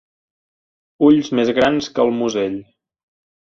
Ulls 1.09 1.31
més 1.41 1.53
grans 1.59 1.93
que 1.99 2.07
el 2.07 2.13
musell. 2.19 2.61